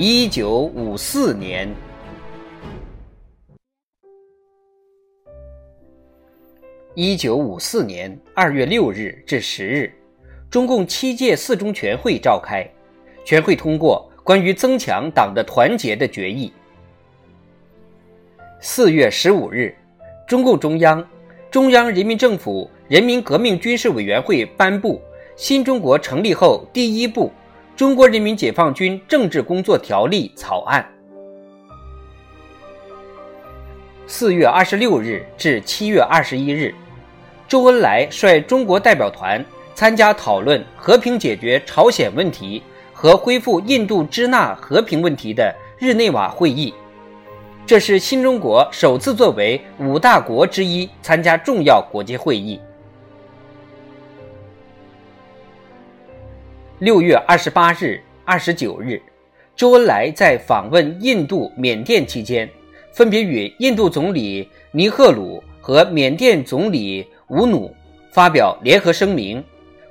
[0.00, 1.68] 一九五四年，
[6.94, 9.92] 一九五四年二月六日至十日，
[10.48, 12.64] 中共七届四中全会召开，
[13.24, 16.52] 全会通过关于增强党的团结的决议。
[18.60, 19.76] 四月十五日，
[20.28, 21.04] 中共中央、
[21.50, 24.94] 中央人民政府人民革命军事委员会颁布
[25.34, 27.26] 《新中国成立后第一部》。
[27.78, 30.84] 中国人民解放军政治工作条例草案。
[34.04, 36.74] 四月二十六日至七月二十一日，
[37.46, 39.44] 周恩来率中国代表团
[39.76, 42.60] 参加讨论和平解决朝鲜问题
[42.92, 46.74] 和恢复印度支那和平问题的日内瓦会议。
[47.64, 52.60] 这是新中国首次作为五大国之一参加重要国际会议。
[56.80, 59.02] 六月二十八日、二十九日，
[59.56, 62.48] 周恩来在访问印度、缅甸期间，
[62.92, 67.74] 分别与印度总理尼赫鲁和缅甸总理吴努
[68.12, 69.42] 发表联合声明，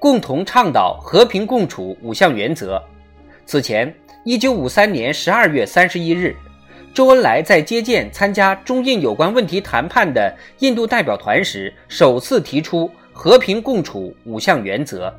[0.00, 2.82] 共同倡导和平共处五项原则。
[3.46, 3.94] 此前，
[4.24, 6.34] 一九五三年十二月三十一日，
[6.92, 15.16] 周恩来在接见参加中印有关问题谈判的印度代表团时，首次提出和平共处五项原则。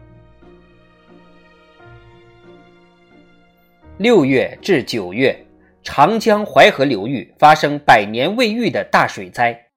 [3.99, 5.45] 六月至九月，
[5.83, 9.67] 长江淮河流域发生百年未遇的大水灾，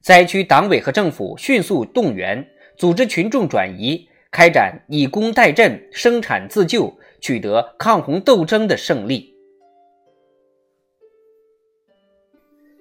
[0.00, 9.34] 灾区党委和政府迅速动员，组织群众转移，开展以工代赈、生产自救，取得抗洪斗争的胜利。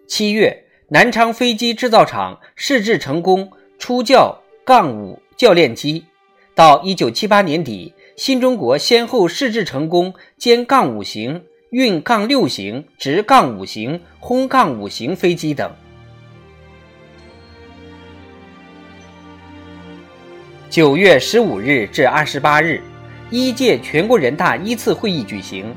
[0.07, 6.05] 七月，南昌飞机制造厂试制成功初教杠五教练机，
[6.53, 7.95] 到一九七八年底。
[8.17, 15.71] 新中国先后试制成功歼杠五型、运杠六型、直杠五型、轰杠五型飞机等。
[20.67, 22.81] 九月十五日至二十八日，
[23.29, 25.71] 一届全国人大一次会议举行，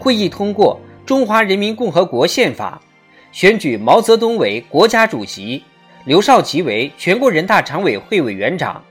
[0.00, 2.82] 会议通过《中华人民共和国宪法》，
[3.30, 5.62] 选举毛泽东为国家主席，
[6.04, 8.84] 刘少奇为全国人大常委会委员长，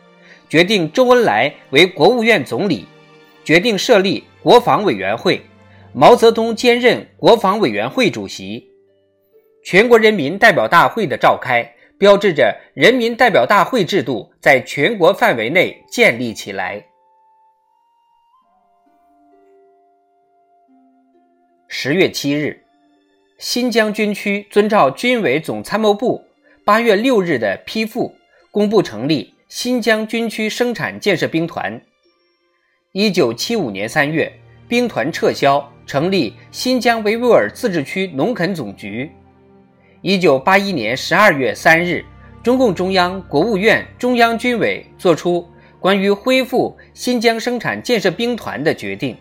[0.47, 2.87] 决定周恩来为国务院总理。
[3.43, 5.41] 决定设立国防委员会，
[5.93, 8.67] 毛泽东兼任国防委员会主席。
[9.63, 11.63] 全国人民代表大会的召开，
[11.97, 16.83] 标志着人民代表大会制度在全国范围内建立起来。
[21.67, 22.61] 十月七日，
[23.39, 26.23] 新疆军区遵照军委总参谋部
[26.63, 28.13] 八月六日的批复，
[28.51, 31.81] 公布成立新疆军区生产建设兵团。
[32.93, 34.31] 一九七五年三月，
[34.67, 39.09] 兵团撤销，成立新疆维吾尔自治区农垦总局。
[40.01, 42.05] 一九八一年十二月三日，
[42.43, 45.43] 中共中央、国务院、中央军委作出
[45.79, 49.17] 关于恢复新疆生产建设兵团的决定。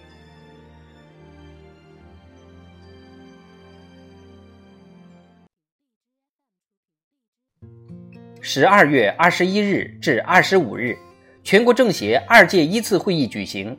[8.42, 10.94] 十二月二十一日至二十五日。
[11.44, 13.76] 全国政协二届一次会议举行，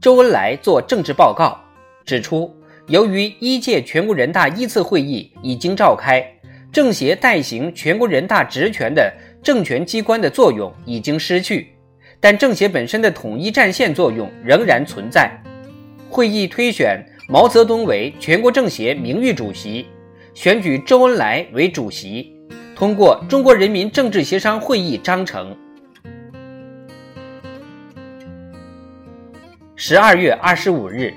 [0.00, 1.56] 周恩来作政治报告，
[2.04, 2.52] 指出，
[2.88, 6.24] 由于一届全国人大一次会议已经召开，
[6.72, 9.12] 政协代行全国人大职权的
[9.44, 11.68] 政权机关的作用已经失去，
[12.18, 15.30] 但政协本身的统一战线作用仍然存在。
[16.10, 19.86] 会议推选毛泽东为全国政协名誉主席，
[20.34, 22.32] 选举周恩来为主席，
[22.74, 25.52] 通过《中国人民政治协商会议章程》。
[29.86, 31.12] 十二月二十五日，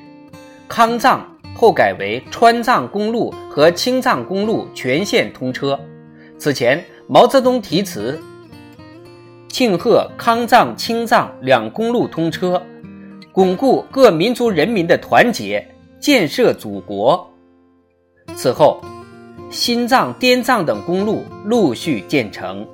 [0.68, 1.26] 康藏
[1.56, 5.80] 后改为川藏公路和青藏公路全线通车。
[6.38, 8.22] 此前，毛泽东题词
[9.48, 12.62] 庆贺康藏、青藏两公路通车，
[13.32, 15.66] 巩固各民族人民的团结，
[15.98, 17.26] 建设祖国。
[18.36, 18.84] 此后，
[19.50, 22.68] 新藏、滇藏等公路陆续建成。